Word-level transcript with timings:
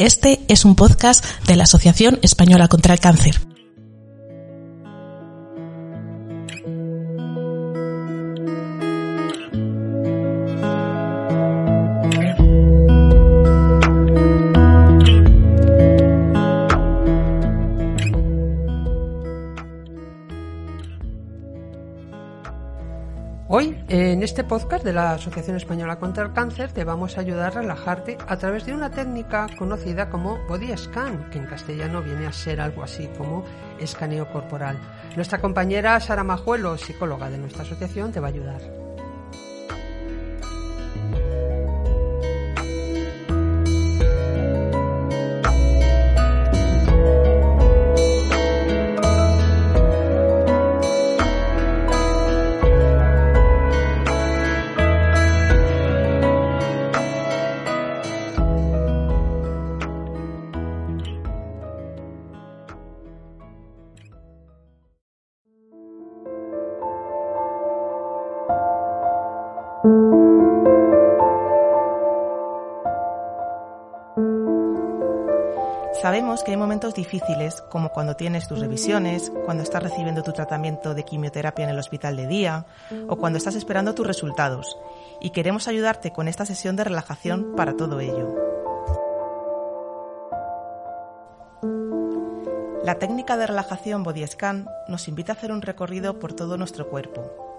Este 0.00 0.40
es 0.48 0.64
un 0.64 0.76
podcast 0.76 1.22
de 1.46 1.56
la 1.56 1.64
Asociación 1.64 2.18
Española 2.22 2.68
contra 2.68 2.94
el 2.94 3.00
Cáncer. 3.00 3.49
Podcast 24.70 24.84
de 24.84 24.92
la 24.92 25.12
Asociación 25.14 25.56
Española 25.56 25.98
contra 25.98 26.22
el 26.22 26.32
Cáncer, 26.32 26.70
te 26.70 26.84
vamos 26.84 27.18
a 27.18 27.22
ayudar 27.22 27.46
a 27.46 27.60
relajarte 27.60 28.16
a 28.28 28.36
través 28.36 28.66
de 28.66 28.72
una 28.72 28.88
técnica 28.88 29.48
conocida 29.58 30.08
como 30.10 30.38
Body 30.46 30.76
Scan, 30.76 31.28
que 31.30 31.38
en 31.38 31.46
castellano 31.46 32.02
viene 32.02 32.28
a 32.28 32.32
ser 32.32 32.60
algo 32.60 32.84
así 32.84 33.08
como 33.18 33.44
escaneo 33.80 34.30
corporal. 34.30 34.78
Nuestra 35.16 35.40
compañera 35.40 35.98
Sara 35.98 36.22
Majuelo, 36.22 36.78
psicóloga 36.78 37.28
de 37.30 37.38
nuestra 37.38 37.62
asociación, 37.62 38.12
te 38.12 38.20
va 38.20 38.28
a 38.28 38.30
ayudar. 38.30 38.89
Sabemos 76.00 76.42
que 76.42 76.52
hay 76.52 76.56
momentos 76.56 76.94
difíciles, 76.94 77.60
como 77.68 77.90
cuando 77.90 78.16
tienes 78.16 78.48
tus 78.48 78.58
revisiones, 78.58 79.30
cuando 79.44 79.62
estás 79.62 79.82
recibiendo 79.82 80.22
tu 80.22 80.32
tratamiento 80.32 80.94
de 80.94 81.04
quimioterapia 81.04 81.64
en 81.64 81.70
el 81.70 81.78
hospital 81.78 82.16
de 82.16 82.26
día 82.26 82.64
o 83.06 83.16
cuando 83.16 83.36
estás 83.36 83.54
esperando 83.54 83.94
tus 83.94 84.06
resultados, 84.06 84.78
y 85.20 85.28
queremos 85.28 85.68
ayudarte 85.68 86.10
con 86.10 86.26
esta 86.26 86.46
sesión 86.46 86.74
de 86.76 86.84
relajación 86.84 87.54
para 87.54 87.76
todo 87.76 88.00
ello. 88.00 88.34
La 92.82 92.94
técnica 92.94 93.36
de 93.36 93.46
relajación 93.46 94.02
Body 94.02 94.26
Scan 94.26 94.66
nos 94.88 95.06
invita 95.06 95.32
a 95.32 95.36
hacer 95.36 95.52
un 95.52 95.60
recorrido 95.60 96.18
por 96.18 96.32
todo 96.32 96.56
nuestro 96.56 96.88
cuerpo, 96.88 97.49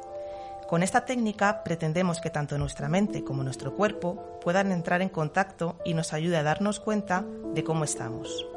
con 0.72 0.84
esta 0.84 1.04
técnica 1.04 1.66
pretendemos 1.66 2.22
que 2.22 2.30
tanto 2.30 2.58
nuestra 2.58 2.88
mente 2.88 3.26
como 3.26 3.44
nuestro 3.44 3.76
cuerpo 3.76 4.40
puedan 4.42 4.72
entrar 4.72 5.02
en 5.02 5.10
contacto 5.10 5.76
y 5.84 5.94
nos 5.94 6.14
ayude 6.14 6.38
a 6.38 6.44
darnos 6.44 6.80
cuenta 6.80 7.26
de 7.54 7.66
cómo 7.66 7.84
estamos. 7.84 8.48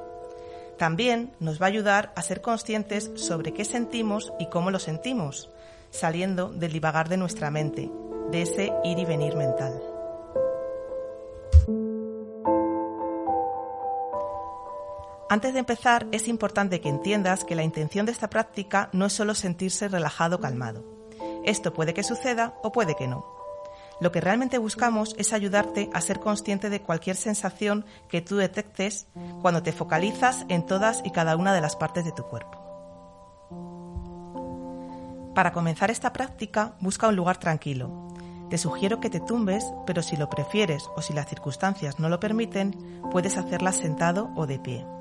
También 0.79 1.33
nos 1.41 1.61
va 1.61 1.67
a 1.67 1.71
ayudar 1.71 2.13
a 2.15 2.23
ser 2.23 2.41
conscientes 2.41 3.11
sobre 3.17 3.53
qué 3.53 3.65
sentimos 3.65 4.33
y 4.39 4.47
cómo 4.47 4.71
lo 4.71 4.79
sentimos, 4.79 5.51
saliendo 5.91 6.51
del 6.51 6.71
divagar 6.71 7.09
de 7.09 7.17
nuestra 7.17 7.51
mente, 7.51 7.91
de 8.31 8.43
ese 8.43 8.73
ir 8.85 8.97
y 8.97 9.05
venir 9.05 9.35
mental. 9.35 9.83
Antes 15.29 15.53
de 15.53 15.59
empezar, 15.59 16.07
es 16.13 16.29
importante 16.29 16.81
que 16.81 16.91
entiendas 16.91 17.43
que 17.43 17.57
la 17.57 17.65
intención 17.65 18.07
de 18.07 18.13
esta 18.13 18.31
práctica 18.31 18.89
no 18.93 19.07
es 19.07 19.13
solo 19.13 19.35
sentirse 19.35 19.89
relajado 19.89 20.37
o 20.37 20.41
calmado. 20.41 20.94
Esto 21.45 21.73
puede 21.73 21.95
que 21.95 22.03
suceda 22.03 22.55
o 22.63 22.73
puede 22.73 22.95
que 22.95 23.07
no. 23.07 23.25
Lo 24.01 24.11
que 24.11 24.21
realmente 24.21 24.59
buscamos 24.59 25.15
es 25.19 25.33
ayudarte 25.33 25.89
a 25.93 26.01
ser 26.01 26.21
consciente 26.21 26.69
de 26.69 26.81
cualquier 26.81 27.17
sensación 27.17 27.85
que 28.09 28.21
tú 28.21 28.37
detectes 28.37 29.07
cuando 29.41 29.63
te 29.63 29.73
focalizas 29.73 30.45
en 30.49 30.67
todas 30.67 31.03
y 31.05 31.11
cada 31.11 31.37
una 31.37 31.55
de 31.55 31.61
las 31.61 31.77
partes 31.77 32.05
de 32.05 32.13
tu 32.13 32.25
cuerpo. 32.25 32.61
Para 35.35 35.53
comenzar 35.53 35.91
esta 35.91 36.13
práctica, 36.13 36.75
busca 36.81 37.09
un 37.09 37.17
lugar 37.17 37.39
tranquilo. 37.39 38.09
Te 38.51 38.59
sugiero 38.59 39.01
que 39.01 39.11
te 39.11 39.21
tumbes, 39.21 39.65
pero 39.87 40.03
si 40.03 40.17
lo 40.17 40.29
prefieres 40.31 40.89
o 40.97 41.03
si 41.03 41.13
las 41.13 41.29
circunstancias 41.29 41.99
no 41.99 42.09
lo 42.09 42.21
permiten, 42.21 43.01
puedes 43.11 43.37
hacerla 43.37 43.73
sentado 43.73 44.31
o 44.37 44.47
de 44.47 44.59
pie. 44.59 44.94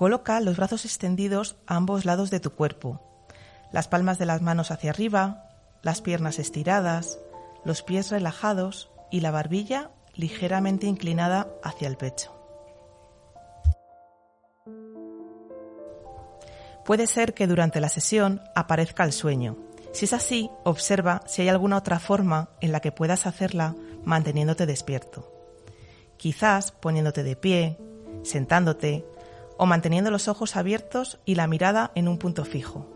Coloca 0.00 0.40
los 0.40 0.56
brazos 0.56 0.86
extendidos 0.86 1.56
a 1.66 1.76
ambos 1.76 2.06
lados 2.06 2.30
de 2.30 2.40
tu 2.40 2.52
cuerpo, 2.52 3.02
las 3.70 3.86
palmas 3.86 4.18
de 4.18 4.24
las 4.24 4.40
manos 4.40 4.70
hacia 4.70 4.88
arriba, 4.88 5.50
las 5.82 6.00
piernas 6.00 6.38
estiradas, 6.38 7.18
los 7.66 7.82
pies 7.82 8.10
relajados 8.10 8.90
y 9.10 9.20
la 9.20 9.30
barbilla 9.30 9.90
ligeramente 10.14 10.86
inclinada 10.86 11.48
hacia 11.62 11.86
el 11.86 11.98
pecho. 11.98 12.34
Puede 16.86 17.06
ser 17.06 17.34
que 17.34 17.46
durante 17.46 17.78
la 17.82 17.90
sesión 17.90 18.40
aparezca 18.54 19.04
el 19.04 19.12
sueño. 19.12 19.58
Si 19.92 20.06
es 20.06 20.14
así, 20.14 20.50
observa 20.64 21.20
si 21.26 21.42
hay 21.42 21.50
alguna 21.50 21.76
otra 21.76 21.98
forma 21.98 22.48
en 22.62 22.72
la 22.72 22.80
que 22.80 22.90
puedas 22.90 23.26
hacerla 23.26 23.74
manteniéndote 24.02 24.64
despierto. 24.64 25.30
Quizás 26.16 26.72
poniéndote 26.72 27.22
de 27.22 27.36
pie, 27.36 27.76
sentándote 28.22 29.04
o 29.60 29.66
manteniendo 29.66 30.10
los 30.10 30.26
ojos 30.26 30.56
abiertos 30.56 31.20
y 31.26 31.34
la 31.34 31.46
mirada 31.46 31.92
en 31.94 32.08
un 32.08 32.16
punto 32.16 32.46
fijo. 32.46 32.86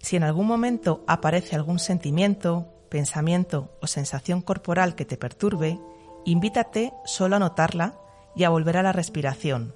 Si 0.00 0.16
en 0.16 0.22
algún 0.22 0.46
momento 0.46 1.02
aparece 1.06 1.56
algún 1.56 1.78
sentimiento, 1.78 2.66
pensamiento 2.90 3.70
o 3.80 3.86
sensación 3.86 4.42
corporal 4.42 4.94
que 4.94 5.06
te 5.06 5.16
perturbe, 5.16 5.80
invítate 6.26 6.92
solo 7.06 7.36
a 7.36 7.38
notarla 7.38 7.98
y 8.36 8.44
a 8.44 8.50
volver 8.50 8.76
a 8.76 8.82
la 8.82 8.92
respiración, 8.92 9.74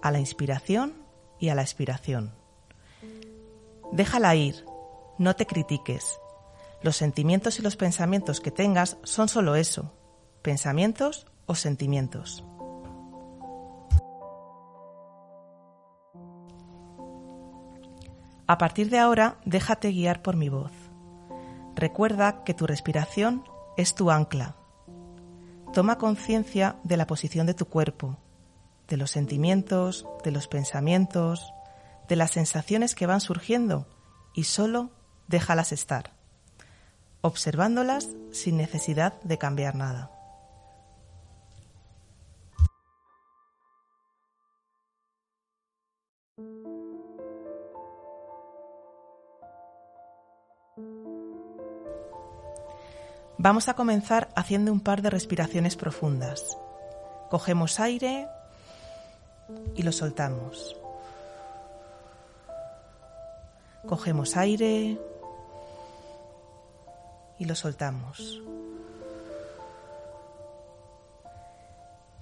a 0.00 0.10
la 0.10 0.18
inspiración 0.18 0.94
y 1.38 1.50
a 1.50 1.54
la 1.54 1.60
expiración. 1.60 2.32
Déjala 3.92 4.34
ir, 4.34 4.64
no 5.18 5.36
te 5.36 5.44
critiques. 5.44 6.18
Los 6.80 6.96
sentimientos 6.96 7.58
y 7.58 7.62
los 7.62 7.76
pensamientos 7.76 8.40
que 8.40 8.50
tengas 8.50 8.96
son 9.02 9.28
solo 9.28 9.56
eso, 9.56 9.92
pensamientos 10.40 11.26
o 11.44 11.54
sentimientos. 11.54 12.44
A 18.46 18.58
partir 18.58 18.90
de 18.90 18.98
ahora, 18.98 19.38
déjate 19.46 19.90
guiar 19.90 20.20
por 20.20 20.36
mi 20.36 20.50
voz. 20.50 20.72
Recuerda 21.74 22.44
que 22.44 22.52
tu 22.52 22.66
respiración 22.66 23.44
es 23.76 23.94
tu 23.94 24.10
ancla. 24.10 24.56
Toma 25.72 25.96
conciencia 25.96 26.76
de 26.84 26.96
la 26.96 27.06
posición 27.06 27.46
de 27.46 27.54
tu 27.54 27.66
cuerpo, 27.66 28.18
de 28.86 28.98
los 28.98 29.10
sentimientos, 29.10 30.06
de 30.22 30.30
los 30.30 30.46
pensamientos, 30.46 31.52
de 32.06 32.16
las 32.16 32.32
sensaciones 32.32 32.94
que 32.94 33.06
van 33.06 33.20
surgiendo 33.20 33.86
y 34.34 34.44
solo 34.44 34.90
déjalas 35.26 35.72
estar, 35.72 36.12
observándolas 37.22 38.10
sin 38.30 38.58
necesidad 38.58 39.20
de 39.22 39.38
cambiar 39.38 39.74
nada. 39.74 40.13
Vamos 53.44 53.68
a 53.68 53.74
comenzar 53.74 54.30
haciendo 54.36 54.72
un 54.72 54.80
par 54.80 55.02
de 55.02 55.10
respiraciones 55.10 55.76
profundas. 55.76 56.56
Cogemos 57.28 57.78
aire 57.78 58.26
y 59.76 59.82
lo 59.82 59.92
soltamos. 59.92 60.74
Cogemos 63.86 64.38
aire 64.38 64.98
y 67.38 67.44
lo 67.44 67.54
soltamos. 67.54 68.40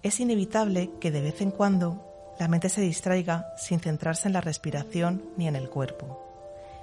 Es 0.02 0.18
inevitable 0.18 0.90
que 1.00 1.12
de 1.12 1.20
vez 1.20 1.40
en 1.40 1.52
cuando 1.52 2.04
la 2.40 2.48
mente 2.48 2.68
se 2.68 2.80
distraiga 2.80 3.54
sin 3.56 3.78
centrarse 3.78 4.26
en 4.26 4.32
la 4.32 4.40
respiración 4.40 5.22
ni 5.36 5.46
en 5.46 5.54
el 5.54 5.70
cuerpo. 5.70 6.20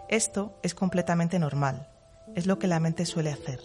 Esto 0.08 0.54
es 0.64 0.74
completamente 0.74 1.40
normal, 1.40 1.90
es 2.36 2.46
lo 2.46 2.58
que 2.58 2.68
la 2.68 2.80
mente 2.80 3.06
suele 3.06 3.32
hacer. 3.32 3.60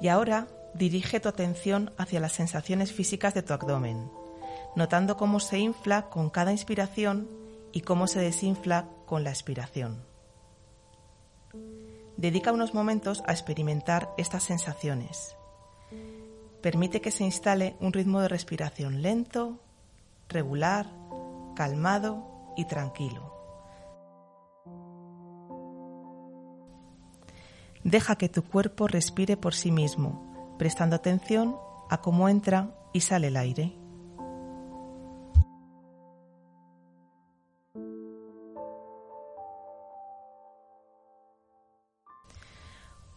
Y 0.00 0.08
ahora 0.08 0.46
dirige 0.74 1.20
tu 1.20 1.28
atención 1.28 1.92
hacia 1.98 2.20
las 2.20 2.32
sensaciones 2.32 2.92
físicas 2.92 3.34
de 3.34 3.42
tu 3.42 3.52
abdomen, 3.52 4.10
notando 4.76 5.16
cómo 5.16 5.40
se 5.40 5.58
infla 5.58 6.08
con 6.08 6.30
cada 6.30 6.52
inspiración 6.52 7.28
y 7.72 7.82
cómo 7.82 8.06
se 8.06 8.20
desinfla 8.20 8.88
con 9.06 9.24
la 9.24 9.30
expiración. 9.30 10.04
Dedica 12.16 12.52
unos 12.52 12.74
momentos 12.74 13.22
a 13.26 13.32
experimentar 13.32 14.10
estas 14.18 14.44
sensaciones. 14.44 15.36
Permite 16.60 17.00
que 17.00 17.10
se 17.10 17.24
instale 17.24 17.76
un 17.80 17.92
ritmo 17.92 18.20
de 18.20 18.28
respiración 18.28 19.00
lento, 19.00 19.58
regular, 20.28 20.86
calmado 21.56 22.52
y 22.56 22.66
tranquilo. 22.66 23.29
Deja 27.84 28.16
que 28.16 28.28
tu 28.28 28.44
cuerpo 28.44 28.88
respire 28.88 29.36
por 29.36 29.54
sí 29.54 29.72
mismo, 29.72 30.56
prestando 30.58 30.96
atención 30.96 31.56
a 31.88 32.00
cómo 32.00 32.28
entra 32.28 32.74
y 32.92 33.00
sale 33.00 33.28
el 33.28 33.36
aire. 33.36 33.74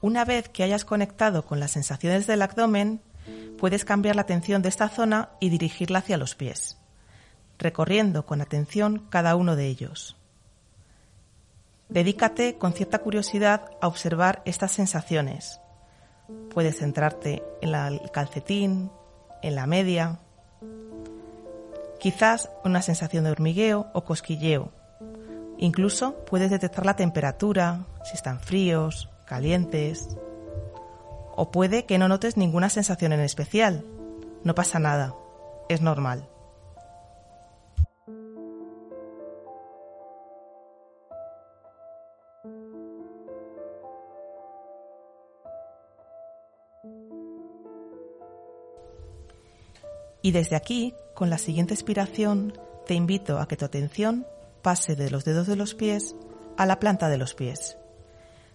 Una 0.03 0.25
vez 0.25 0.49
que 0.49 0.63
hayas 0.63 0.83
conectado 0.83 1.45
con 1.45 1.61
las 1.61 1.71
sensaciones 1.71 2.27
del 2.27 2.41
abdomen, 2.41 3.01
puedes 3.57 3.85
cambiar 3.85 4.17
la 4.17 4.23
atención 4.23 4.61
de 4.61 4.67
esta 4.67 4.89
zona 4.89 5.29
y 5.39 5.49
dirigirla 5.49 5.99
hacia 5.99 6.17
los 6.17 6.35
pies, 6.35 6.77
recorriendo 7.57 8.25
con 8.25 8.41
atención 8.41 9.07
cada 9.09 9.37
uno 9.37 9.55
de 9.55 9.67
ellos. 9.67 10.17
Dedícate 11.89 12.57
con 12.57 12.73
cierta 12.73 12.99
curiosidad 12.99 13.69
a 13.81 13.87
observar 13.87 14.41
estas 14.45 14.71
sensaciones. 14.71 15.59
Puedes 16.53 16.79
centrarte 16.79 17.43
en 17.61 17.75
el 17.75 18.11
calcetín, 18.11 18.91
en 19.41 19.55
la 19.55 19.67
media, 19.67 20.19
quizás 21.99 22.49
una 22.63 22.81
sensación 22.81 23.23
de 23.23 23.31
hormigueo 23.31 23.87
o 23.93 24.03
cosquilleo. 24.03 24.71
Incluso 25.57 26.15
puedes 26.25 26.51
detectar 26.51 26.85
la 26.85 26.95
temperatura, 26.95 27.85
si 28.03 28.15
están 28.15 28.39
fríos, 28.39 29.09
calientes. 29.25 30.09
O 31.35 31.51
puede 31.51 31.85
que 31.85 31.97
no 31.97 32.07
notes 32.07 32.37
ninguna 32.37 32.69
sensación 32.69 33.13
en 33.13 33.21
especial. 33.21 33.85
No 34.43 34.55
pasa 34.55 34.79
nada, 34.79 35.15
es 35.69 35.81
normal. 35.81 36.27
Y 50.23 50.31
desde 50.31 50.55
aquí, 50.55 50.95
con 51.13 51.29
la 51.29 51.37
siguiente 51.37 51.73
expiración, 51.75 52.57
te 52.87 52.95
invito 52.95 53.39
a 53.39 53.47
que 53.47 53.57
tu 53.57 53.65
atención 53.65 54.25
pase 54.61 54.95
de 54.95 55.11
los 55.11 55.25
dedos 55.25 55.47
de 55.47 55.57
los 55.57 55.75
pies 55.75 56.15
a 56.57 56.65
la 56.65 56.79
planta 56.79 57.09
de 57.09 57.17
los 57.17 57.35
pies. 57.35 57.77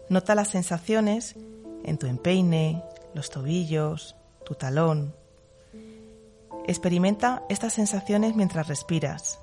Nota 0.09 0.35
las 0.35 0.49
sensaciones 0.49 1.37
en 1.85 1.99
tu 1.99 2.07
empeine, 2.07 2.83
los 3.13 3.29
tobillos, 3.29 4.17
tu 4.45 4.55
talón. 4.55 5.15
Experimenta 6.67 7.45
estas 7.51 7.75
sensaciones 7.75 8.35
mientras 8.35 8.67
respiras, 8.67 9.39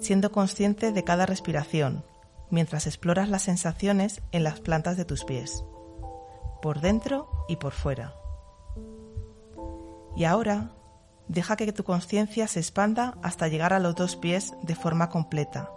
siendo 0.00 0.32
consciente 0.32 0.90
de 0.90 1.04
cada 1.04 1.26
respiración, 1.26 2.04
mientras 2.50 2.88
exploras 2.88 3.28
las 3.28 3.42
sensaciones 3.42 4.20
en 4.32 4.42
las 4.42 4.60
plantas 4.60 4.96
de 4.96 5.04
tus 5.04 5.24
pies, 5.24 5.64
por 6.60 6.80
dentro 6.80 7.28
y 7.48 7.54
por 7.54 7.72
fuera. 7.72 8.16
Y 10.16 10.24
ahora 10.24 10.72
Deja 11.28 11.56
que 11.56 11.72
tu 11.72 11.84
conciencia 11.84 12.46
se 12.48 12.60
expanda 12.60 13.16
hasta 13.22 13.48
llegar 13.48 13.72
a 13.72 13.78
los 13.78 13.94
dos 13.94 14.16
pies 14.16 14.54
de 14.62 14.74
forma 14.74 15.08
completa, 15.08 15.70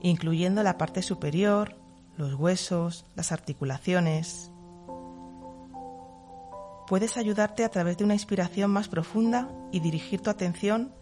incluyendo 0.00 0.62
la 0.62 0.78
parte 0.78 1.02
superior, 1.02 1.76
los 2.16 2.34
huesos, 2.34 3.06
las 3.14 3.32
articulaciones. 3.32 4.50
Puedes 6.86 7.16
ayudarte 7.16 7.64
a 7.64 7.68
través 7.68 7.96
de 7.96 8.04
una 8.04 8.14
inspiración 8.14 8.70
más 8.70 8.88
profunda 8.88 9.50
y 9.72 9.80
dirigir 9.80 10.20
tu 10.20 10.30
atención 10.30 10.94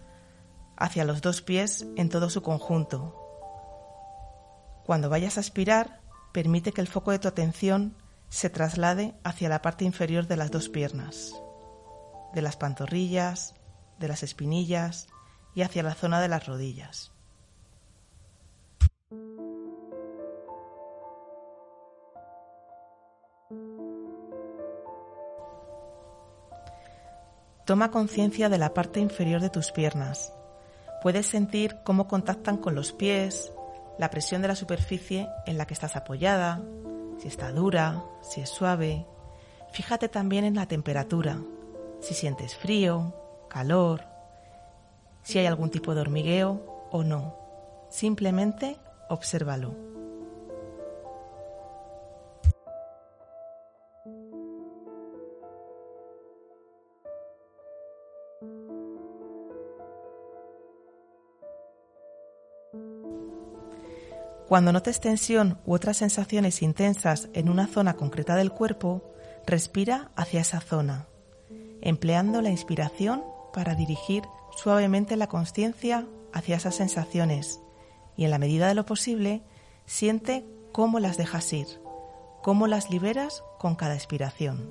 hacia 0.77 1.05
los 1.05 1.23
dos 1.23 1.43
pies 1.43 1.87
en 1.97 2.09
todo 2.09 2.29
su 2.29 2.43
conjunto. 2.43 3.19
Cuando 4.85 5.09
vayas 5.09 5.37
a 5.37 5.41
aspirar, 5.41 6.01
permite 6.33 6.73
que 6.73 6.81
el 6.81 6.89
foco 6.89 7.13
de 7.13 7.19
tu 7.19 7.29
atención 7.29 7.97
se 8.29 8.51
traslade 8.51 9.15
hacia 9.23 9.49
la 9.49 9.63
parte 9.63 9.85
inferior 9.85 10.27
de 10.27 10.37
las 10.37 10.51
dos 10.51 10.69
piernas 10.69 11.35
de 12.35 12.43
las 12.43 12.57
pantorrillas, 12.57 13.55
de 13.99 14.09
las 14.09 14.23
espinillas 14.23 15.09
y 15.55 15.63
hacia 15.63 15.83
la 15.83 15.95
zona 15.95 16.21
de 16.21 16.29
las 16.29 16.47
rodillas. 16.47 17.13
Toma 27.65 27.93
conciencia 27.93 28.49
de 28.49 28.59
la 28.59 28.75
parte 28.75 28.99
inferior 28.99 29.41
de 29.41 29.49
tus 29.49 29.71
piernas. 29.71 30.35
Puedes 31.01 31.27
sentir 31.27 31.77
cómo 31.85 32.09
contactan 32.09 32.57
con 32.57 32.75
los 32.75 32.93
pies, 32.93 33.53
la 33.99 34.11
presión 34.11 34.43
de 34.43 34.49
la 34.49 34.57
superficie 34.57 35.29
en 35.47 35.59
la 35.59 35.67
que 35.67 35.75
estás 35.75 35.95
apoyada, 35.95 36.61
si 37.19 37.29
está 37.29 37.53
dura, 37.53 38.05
si 38.21 38.41
es 38.41 38.51
suave. 38.51 39.07
Fíjate 39.71 40.09
también 40.09 40.45
en 40.45 40.57
la 40.57 40.67
temperatura, 40.67 41.39
si 42.03 42.15
sientes 42.15 42.57
frío, 42.57 43.15
calor, 43.49 44.03
si 45.23 45.39
hay 45.39 45.47
algún 45.47 45.71
tipo 45.71 45.95
de 45.95 46.01
hormigueo 46.01 46.89
o 46.91 47.05
no. 47.05 47.37
Simplemente 47.91 48.77
obsérvalo. 49.09 49.75
Cuando 64.49 64.73
notes 64.73 65.01
tensión 65.01 65.59
u 65.65 65.73
otras 65.73 65.97
sensaciones 65.97 66.61
intensas 66.61 67.31
en 67.33 67.49
una 67.49 67.69
zona 67.69 67.95
concreta 67.95 68.37
del 68.37 68.51
cuerpo, 68.51 69.15
respira 69.47 70.11
hacia 70.15 70.43
esa 70.43 70.61
zona 70.61 71.07
empleando 71.83 72.41
la 72.41 72.51
inspiración 72.51 73.23
para 73.53 73.75
dirigir 73.75 74.25
suavemente 74.57 75.17
la 75.17 75.27
conciencia 75.27 76.07
hacia 76.33 76.57
esas 76.57 76.75
sensaciones 76.75 77.61
y 78.17 78.25
en 78.25 78.31
la 78.31 78.39
medida 78.39 78.69
de 78.69 78.75
lo 78.75 78.87
posible 78.87 79.43
siente 79.87 80.47
cómo 80.73 81.01
las 81.01 81.17
dejas 81.17 81.53
ir, 81.53 81.67
cómo 82.43 82.67
las 82.67 82.91
liberas 82.91 83.45
con 83.59 83.75
cada 83.75 83.95
expiración. 83.95 84.71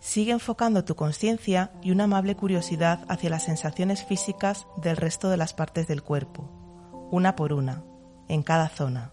Sigue 0.00 0.32
enfocando 0.32 0.84
tu 0.84 0.94
conciencia 0.94 1.72
y 1.82 1.90
una 1.90 2.04
amable 2.04 2.36
curiosidad 2.36 3.04
hacia 3.08 3.30
las 3.30 3.44
sensaciones 3.44 4.04
físicas 4.04 4.66
del 4.76 4.96
resto 4.96 5.28
de 5.28 5.36
las 5.36 5.54
partes 5.54 5.88
del 5.88 6.02
cuerpo, 6.02 6.48
una 7.10 7.34
por 7.34 7.52
una, 7.52 7.82
en 8.28 8.42
cada 8.42 8.68
zona. 8.68 9.12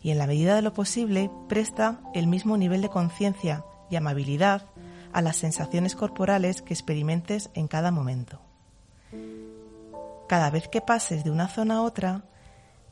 Y 0.00 0.10
en 0.10 0.18
la 0.18 0.26
medida 0.26 0.56
de 0.56 0.62
lo 0.62 0.72
posible 0.72 1.30
presta 1.48 2.00
el 2.14 2.26
mismo 2.26 2.56
nivel 2.56 2.80
de 2.80 2.88
conciencia 2.88 3.64
y 3.92 3.96
amabilidad 3.96 4.66
a 5.12 5.20
las 5.20 5.36
sensaciones 5.36 5.94
corporales 5.94 6.62
que 6.62 6.72
experimentes 6.72 7.50
en 7.52 7.68
cada 7.68 7.90
momento. 7.90 8.40
Cada 10.28 10.50
vez 10.50 10.66
que 10.66 10.80
pases 10.80 11.24
de 11.24 11.30
una 11.30 11.48
zona 11.48 11.76
a 11.76 11.82
otra, 11.82 12.24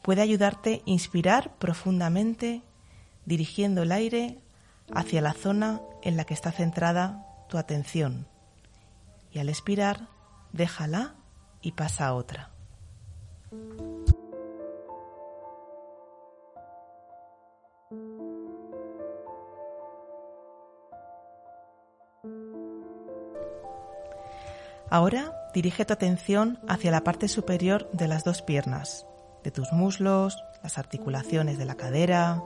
puede 0.02 0.20
ayudarte 0.20 0.82
a 0.86 0.90
inspirar 0.90 1.56
profundamente, 1.58 2.62
dirigiendo 3.24 3.82
el 3.82 3.92
aire 3.92 4.38
hacia 4.92 5.22
la 5.22 5.32
zona 5.32 5.80
en 6.02 6.18
la 6.18 6.24
que 6.24 6.34
está 6.34 6.52
centrada 6.52 7.26
tu 7.48 7.56
atención 7.56 8.26
y 9.32 9.38
al 9.38 9.48
expirar 9.48 10.08
déjala 10.52 11.14
y 11.62 11.72
pasa 11.72 12.08
a 12.08 12.14
otra. 12.14 12.50
Ahora 24.90 25.50
dirige 25.54 25.84
tu 25.84 25.92
atención 25.92 26.58
hacia 26.68 26.90
la 26.90 27.04
parte 27.04 27.28
superior 27.28 27.88
de 27.92 28.08
las 28.08 28.24
dos 28.24 28.42
piernas, 28.42 29.06
de 29.44 29.52
tus 29.52 29.72
muslos, 29.72 30.36
las 30.64 30.78
articulaciones 30.78 31.58
de 31.58 31.64
la 31.64 31.76
cadera, 31.76 32.42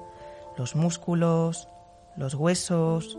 los 0.58 0.76
músculos, 0.76 1.68
los 2.16 2.34
huesos, 2.34 3.18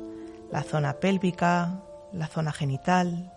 la 0.51 0.62
zona 0.62 0.94
pélvica, 1.00 1.82
la 2.13 2.27
zona 2.27 2.51
genital 2.51 3.34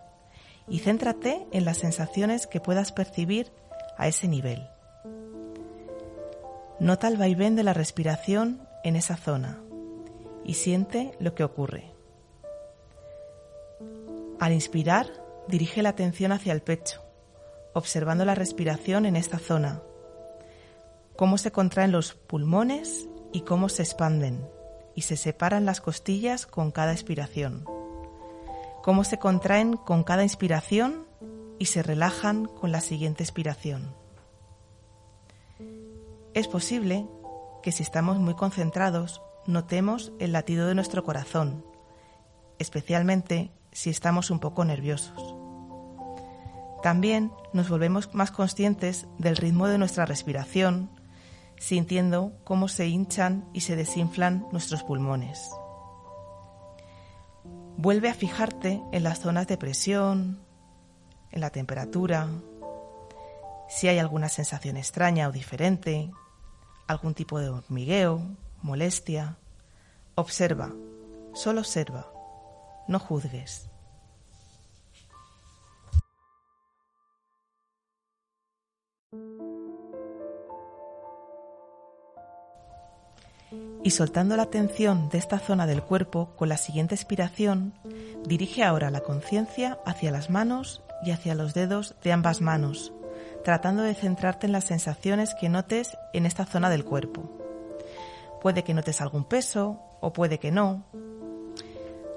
y 0.68 0.80
céntrate 0.80 1.46
en 1.52 1.64
las 1.64 1.78
sensaciones 1.78 2.46
que 2.46 2.60
puedas 2.60 2.92
percibir 2.92 3.50
a 3.96 4.08
ese 4.08 4.28
nivel. 4.28 4.68
Nota 6.80 7.08
el 7.08 7.16
vaivén 7.16 7.56
de 7.56 7.62
la 7.62 7.72
respiración 7.72 8.60
en 8.84 8.94
esa 8.94 9.16
zona 9.16 9.58
y 10.44 10.54
siente 10.54 11.12
lo 11.18 11.34
que 11.34 11.44
ocurre. 11.44 11.92
Al 14.38 14.52
inspirar, 14.52 15.06
dirige 15.48 15.82
la 15.82 15.90
atención 15.90 16.32
hacia 16.32 16.52
el 16.52 16.62
pecho, 16.62 17.02
observando 17.74 18.24
la 18.24 18.34
respiración 18.34 19.06
en 19.06 19.16
esta 19.16 19.38
zona, 19.38 19.82
cómo 21.16 21.38
se 21.38 21.50
contraen 21.50 21.92
los 21.92 22.14
pulmones 22.14 23.08
y 23.32 23.40
cómo 23.42 23.68
se 23.68 23.82
expanden 23.82 24.48
y 24.94 25.02
se 25.02 25.16
separan 25.16 25.64
las 25.64 25.80
costillas 25.80 26.46
con 26.46 26.70
cada 26.70 26.92
expiración, 26.92 27.64
cómo 28.82 29.04
se 29.04 29.18
contraen 29.18 29.76
con 29.76 30.04
cada 30.04 30.22
inspiración 30.22 31.06
y 31.58 31.66
se 31.66 31.82
relajan 31.82 32.46
con 32.46 32.72
la 32.72 32.80
siguiente 32.80 33.24
expiración. 33.24 33.94
Es 36.34 36.46
posible 36.46 37.06
que 37.62 37.72
si 37.72 37.82
estamos 37.82 38.18
muy 38.18 38.34
concentrados 38.34 39.22
notemos 39.46 40.12
el 40.18 40.32
latido 40.32 40.66
de 40.68 40.74
nuestro 40.74 41.02
corazón, 41.02 41.64
especialmente 42.58 43.50
si 43.72 43.90
estamos 43.90 44.30
un 44.30 44.38
poco 44.40 44.64
nerviosos. 44.64 45.37
También 46.82 47.32
nos 47.52 47.68
volvemos 47.68 48.14
más 48.14 48.30
conscientes 48.30 49.06
del 49.18 49.36
ritmo 49.36 49.66
de 49.66 49.78
nuestra 49.78 50.06
respiración, 50.06 50.90
sintiendo 51.58 52.32
cómo 52.44 52.68
se 52.68 52.86
hinchan 52.86 53.48
y 53.52 53.62
se 53.62 53.76
desinflan 53.76 54.46
nuestros 54.52 54.84
pulmones. 54.84 55.50
Vuelve 57.76 58.08
a 58.08 58.14
fijarte 58.14 58.82
en 58.92 59.02
las 59.02 59.20
zonas 59.20 59.46
de 59.46 59.56
presión, 59.56 60.40
en 61.30 61.40
la 61.40 61.50
temperatura, 61.50 62.28
si 63.68 63.86
hay 63.86 63.98
alguna 63.98 64.28
sensación 64.28 64.76
extraña 64.76 65.28
o 65.28 65.32
diferente, 65.32 66.10
algún 66.86 67.14
tipo 67.14 67.38
de 67.38 67.50
hormigueo, 67.50 68.22
molestia. 68.62 69.36
Observa, 70.14 70.72
solo 71.34 71.60
observa, 71.60 72.10
no 72.88 72.98
juzgues. 72.98 73.68
Y 83.82 83.90
soltando 83.90 84.36
la 84.36 84.44
atención 84.44 85.08
de 85.08 85.18
esta 85.18 85.38
zona 85.38 85.66
del 85.66 85.82
cuerpo 85.82 86.34
con 86.36 86.48
la 86.48 86.56
siguiente 86.56 86.94
expiración, 86.94 87.74
dirige 88.26 88.64
ahora 88.64 88.90
la 88.90 89.00
conciencia 89.00 89.78
hacia 89.86 90.10
las 90.10 90.30
manos 90.30 90.82
y 91.02 91.12
hacia 91.12 91.34
los 91.34 91.54
dedos 91.54 91.94
de 92.02 92.12
ambas 92.12 92.40
manos, 92.40 92.92
tratando 93.44 93.82
de 93.82 93.94
centrarte 93.94 94.46
en 94.46 94.52
las 94.52 94.64
sensaciones 94.64 95.34
que 95.34 95.48
notes 95.48 95.96
en 96.12 96.26
esta 96.26 96.44
zona 96.44 96.70
del 96.70 96.84
cuerpo. 96.84 97.30
Puede 98.40 98.64
que 98.64 98.74
notes 98.74 99.00
algún 99.00 99.24
peso 99.24 99.80
o 100.00 100.12
puede 100.12 100.38
que 100.38 100.50
no. 100.50 100.84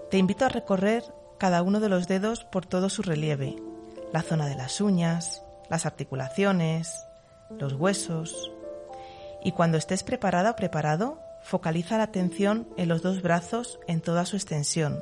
Te 0.10 0.18
invito 0.18 0.46
a 0.46 0.50
recorrer 0.50 1.04
cada 1.38 1.64
uno 1.64 1.80
de 1.80 1.90
los 1.90 2.08
dedos 2.08 2.44
por 2.44 2.66
todo 2.66 2.90
su 2.90 3.02
relieve, 3.02 3.56
la 4.12 4.22
zona 4.22 4.48
de 4.48 4.56
las 4.56 4.82
uñas, 4.82 5.44
las 5.70 5.86
articulaciones, 5.86 7.06
los 7.58 7.74
huesos. 7.74 8.52
Y 9.44 9.54
cuando 9.54 9.78
estés 9.78 10.04
preparada 10.04 10.52
o 10.52 10.56
preparado, 10.56 11.20
Focaliza 11.42 11.98
la 11.98 12.04
atención 12.04 12.68
en 12.78 12.88
los 12.88 13.02
dos 13.02 13.22
brazos 13.22 13.80
en 13.88 14.02
toda 14.02 14.26
su 14.26 14.36
extensión, 14.36 15.02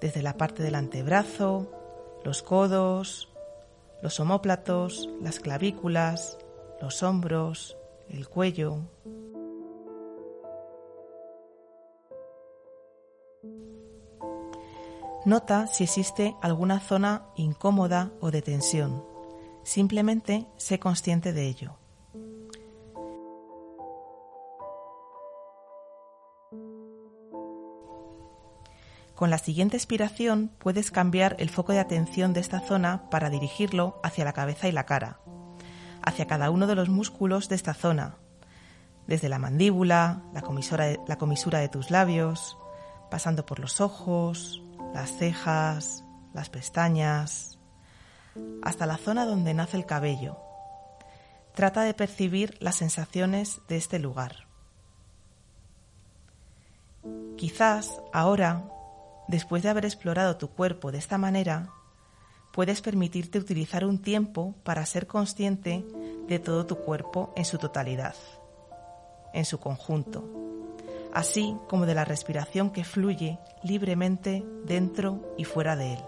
desde 0.00 0.22
la 0.22 0.36
parte 0.36 0.62
del 0.62 0.74
antebrazo, 0.74 1.70
los 2.24 2.42
codos, 2.42 3.28
los 4.00 4.20
omóplatos, 4.20 5.08
las 5.20 5.40
clavículas, 5.40 6.38
los 6.80 7.02
hombros, 7.02 7.76
el 8.08 8.28
cuello. 8.28 8.78
Nota 15.26 15.66
si 15.66 15.84
existe 15.84 16.34
alguna 16.40 16.80
zona 16.80 17.26
incómoda 17.36 18.10
o 18.20 18.30
de 18.30 18.40
tensión. 18.40 19.04
Simplemente 19.64 20.46
sé 20.56 20.78
consciente 20.78 21.34
de 21.34 21.46
ello. 21.46 21.79
Con 29.20 29.28
la 29.28 29.36
siguiente 29.36 29.76
expiración 29.76 30.50
puedes 30.58 30.90
cambiar 30.90 31.36
el 31.38 31.50
foco 31.50 31.72
de 31.72 31.78
atención 31.78 32.32
de 32.32 32.40
esta 32.40 32.60
zona 32.60 33.10
para 33.10 33.28
dirigirlo 33.28 34.00
hacia 34.02 34.24
la 34.24 34.32
cabeza 34.32 34.66
y 34.66 34.72
la 34.72 34.86
cara, 34.86 35.20
hacia 36.00 36.26
cada 36.26 36.50
uno 36.50 36.66
de 36.66 36.74
los 36.74 36.88
músculos 36.88 37.50
de 37.50 37.56
esta 37.56 37.74
zona, 37.74 38.14
desde 39.06 39.28
la 39.28 39.38
mandíbula, 39.38 40.22
la 40.32 40.40
comisura 40.40 40.86
de, 40.86 41.00
la 41.06 41.18
comisura 41.18 41.58
de 41.58 41.68
tus 41.68 41.90
labios, 41.90 42.56
pasando 43.10 43.44
por 43.44 43.58
los 43.58 43.82
ojos, 43.82 44.62
las 44.94 45.14
cejas, 45.18 46.02
las 46.32 46.48
pestañas, 46.48 47.58
hasta 48.62 48.86
la 48.86 48.96
zona 48.96 49.26
donde 49.26 49.52
nace 49.52 49.76
el 49.76 49.84
cabello. 49.84 50.38
Trata 51.54 51.82
de 51.82 51.92
percibir 51.92 52.56
las 52.58 52.76
sensaciones 52.76 53.60
de 53.68 53.76
este 53.76 53.98
lugar. 53.98 54.46
Quizás 57.36 58.00
ahora 58.14 58.64
Después 59.30 59.62
de 59.62 59.68
haber 59.68 59.84
explorado 59.84 60.36
tu 60.38 60.48
cuerpo 60.48 60.90
de 60.90 60.98
esta 60.98 61.16
manera, 61.16 61.68
puedes 62.52 62.82
permitirte 62.82 63.38
utilizar 63.38 63.84
un 63.84 64.02
tiempo 64.02 64.56
para 64.64 64.84
ser 64.84 65.06
consciente 65.06 65.84
de 66.26 66.40
todo 66.40 66.66
tu 66.66 66.78
cuerpo 66.78 67.32
en 67.36 67.44
su 67.44 67.56
totalidad, 67.56 68.16
en 69.32 69.44
su 69.44 69.60
conjunto, 69.60 70.28
así 71.14 71.54
como 71.68 71.86
de 71.86 71.94
la 71.94 72.04
respiración 72.04 72.70
que 72.70 72.82
fluye 72.82 73.38
libremente 73.62 74.44
dentro 74.64 75.32
y 75.38 75.44
fuera 75.44 75.76
de 75.76 75.92
él. 75.92 76.00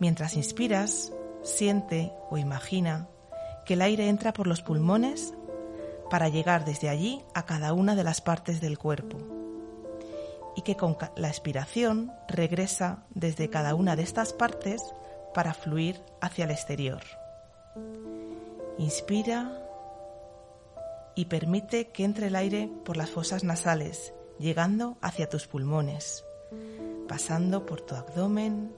Mientras 0.00 0.36
inspiras, 0.36 1.12
siente 1.42 2.12
o 2.28 2.36
imagina 2.36 3.08
que 3.64 3.72
el 3.72 3.80
aire 3.80 4.10
entra 4.10 4.34
por 4.34 4.46
los 4.46 4.60
pulmones 4.60 5.32
para 6.10 6.28
llegar 6.28 6.66
desde 6.66 6.90
allí 6.90 7.22
a 7.32 7.46
cada 7.46 7.72
una 7.72 7.94
de 7.94 8.04
las 8.04 8.20
partes 8.20 8.60
del 8.60 8.76
cuerpo 8.76 9.43
y 10.56 10.62
que 10.62 10.76
con 10.76 10.96
la 11.16 11.28
expiración 11.28 12.12
regresa 12.28 13.04
desde 13.10 13.50
cada 13.50 13.74
una 13.74 13.96
de 13.96 14.02
estas 14.02 14.32
partes 14.32 14.82
para 15.34 15.54
fluir 15.54 16.00
hacia 16.20 16.44
el 16.44 16.50
exterior. 16.50 17.02
Inspira 18.78 19.60
y 21.14 21.26
permite 21.26 21.88
que 21.88 22.04
entre 22.04 22.28
el 22.28 22.36
aire 22.36 22.70
por 22.84 22.96
las 22.96 23.10
fosas 23.10 23.44
nasales, 23.44 24.14
llegando 24.38 24.96
hacia 25.00 25.28
tus 25.28 25.46
pulmones, 25.46 26.24
pasando 27.08 27.66
por 27.66 27.80
tu 27.80 27.94
abdomen 27.94 28.74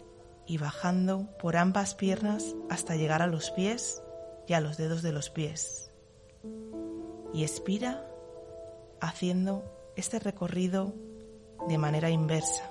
y 0.46 0.58
bajando 0.58 1.28
por 1.38 1.56
ambas 1.56 1.94
piernas 1.94 2.54
hasta 2.68 2.96
llegar 2.96 3.22
a 3.22 3.26
los 3.26 3.50
pies 3.50 4.02
y 4.46 4.52
a 4.52 4.60
los 4.60 4.76
dedos 4.76 5.02
de 5.02 5.12
los 5.12 5.30
pies. 5.30 5.90
Y 7.32 7.42
expira 7.42 8.06
haciendo 9.00 9.64
este 9.96 10.18
recorrido 10.18 10.94
de 11.68 11.78
manera 11.78 12.10
inversa, 12.10 12.70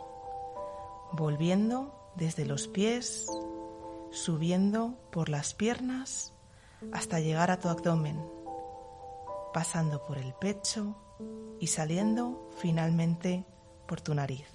volviendo 1.12 2.12
desde 2.16 2.46
los 2.46 2.68
pies, 2.68 3.28
subiendo 4.12 4.98
por 5.12 5.30
las 5.30 5.54
piernas 5.54 6.34
hasta 6.92 7.20
llegar 7.20 7.52
a 7.52 7.60
tu 7.60 7.70
abdomen, 7.70 8.22
pasando 9.54 10.04
por 10.06 10.18
el 10.18 10.34
pecho 10.34 10.96
y 11.60 11.68
saliendo 11.68 12.50
finalmente 12.58 13.46
por 13.88 14.02
tu 14.02 14.14
nariz. 14.14 14.55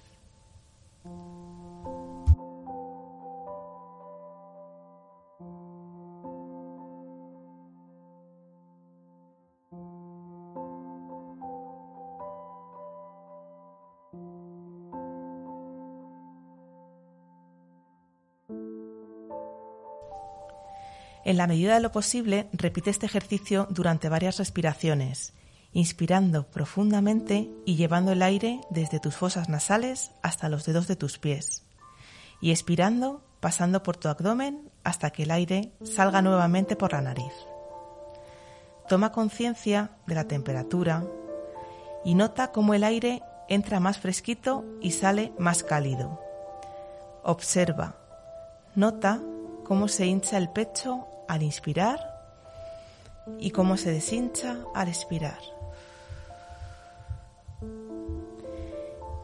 En 21.31 21.37
la 21.37 21.47
medida 21.47 21.75
de 21.75 21.79
lo 21.79 21.93
posible, 21.93 22.49
repite 22.51 22.89
este 22.89 23.05
ejercicio 23.05 23.65
durante 23.69 24.09
varias 24.09 24.37
respiraciones, 24.37 25.31
inspirando 25.71 26.45
profundamente 26.47 27.49
y 27.65 27.77
llevando 27.77 28.11
el 28.11 28.21
aire 28.21 28.59
desde 28.69 28.99
tus 28.99 29.15
fosas 29.15 29.47
nasales 29.47 30.11
hasta 30.23 30.49
los 30.49 30.65
dedos 30.65 30.89
de 30.89 30.97
tus 30.97 31.19
pies, 31.19 31.63
y 32.41 32.51
expirando 32.51 33.23
pasando 33.39 33.81
por 33.81 33.95
tu 33.95 34.09
abdomen 34.09 34.69
hasta 34.83 35.11
que 35.11 35.23
el 35.23 35.31
aire 35.31 35.71
salga 35.85 36.21
nuevamente 36.21 36.75
por 36.75 36.91
la 36.91 37.01
nariz. 37.01 37.31
Toma 38.89 39.13
conciencia 39.13 39.91
de 40.07 40.15
la 40.15 40.25
temperatura 40.25 41.05
y 42.03 42.15
nota 42.15 42.51
cómo 42.51 42.73
el 42.73 42.83
aire 42.83 43.23
entra 43.47 43.79
más 43.79 43.99
fresquito 43.99 44.65
y 44.81 44.91
sale 44.91 45.31
más 45.39 45.63
cálido. 45.63 46.19
Observa, 47.23 47.95
nota 48.75 49.21
cómo 49.63 49.87
se 49.87 50.07
hincha 50.07 50.37
el 50.37 50.49
pecho 50.49 51.07
al 51.31 51.43
inspirar 51.43 51.97
y 53.39 53.51
cómo 53.51 53.77
se 53.77 53.89
deshincha 53.89 54.57
al 54.75 54.89
expirar. 54.89 55.39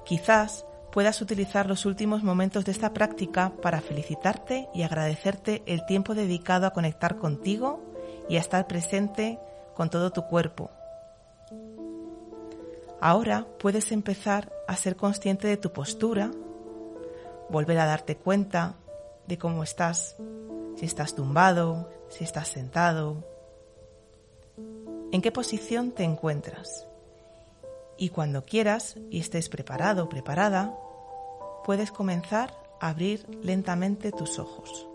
Quizás 0.05 0.65
puedas 0.93 1.21
utilizar 1.21 1.67
los 1.67 1.85
últimos 1.85 2.23
momentos 2.23 2.63
de 2.63 2.71
esta 2.71 2.93
práctica 2.93 3.51
para 3.61 3.81
felicitarte 3.81 4.69
y 4.73 4.83
agradecerte 4.83 5.63
el 5.65 5.85
tiempo 5.85 6.15
dedicado 6.15 6.65
a 6.65 6.71
conectar 6.71 7.17
contigo 7.17 7.83
y 8.29 8.37
a 8.37 8.39
estar 8.39 8.67
presente 8.67 9.37
con 9.75 9.89
todo 9.89 10.11
tu 10.11 10.23
cuerpo. 10.27 10.71
Ahora 13.01 13.45
puedes 13.59 13.91
empezar 13.91 14.49
a 14.65 14.77
ser 14.77 14.95
consciente 14.95 15.45
de 15.49 15.57
tu 15.57 15.73
postura, 15.73 16.31
volver 17.49 17.77
a 17.79 17.85
darte 17.85 18.15
cuenta 18.15 18.75
de 19.27 19.37
cómo 19.37 19.61
estás, 19.63 20.15
si 20.77 20.85
estás 20.85 21.13
tumbado, 21.15 21.96
si 22.09 22.23
estás 22.23 22.47
sentado, 22.47 23.23
en 25.11 25.21
qué 25.21 25.31
posición 25.31 25.91
te 25.91 26.03
encuentras. 26.03 26.87
Y 27.97 28.09
cuando 28.09 28.43
quieras 28.45 28.95
y 29.09 29.19
estés 29.19 29.49
preparado 29.49 30.05
o 30.05 30.09
preparada, 30.09 30.77
puedes 31.63 31.91
comenzar 31.91 32.53
a 32.79 32.89
abrir 32.89 33.27
lentamente 33.43 34.11
tus 34.11 34.39
ojos. 34.39 34.86